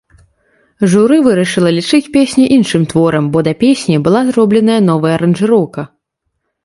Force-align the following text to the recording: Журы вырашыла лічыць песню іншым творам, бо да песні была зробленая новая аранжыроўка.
Журы 0.93 1.17
вырашыла 1.25 1.69
лічыць 1.77 2.07
песню 2.17 2.43
іншым 2.57 2.87
творам, 2.93 3.25
бо 3.35 3.43
да 3.49 3.53
песні 3.65 4.01
была 4.09 4.21
зробленая 4.31 4.79
новая 4.89 5.13
аранжыроўка. 5.19 5.81